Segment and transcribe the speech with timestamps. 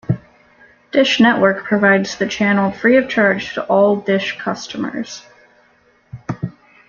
[0.91, 5.21] Dish Network provides the channel free of charge to all Dish customers.